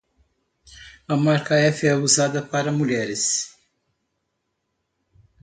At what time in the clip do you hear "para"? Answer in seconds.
2.41-2.71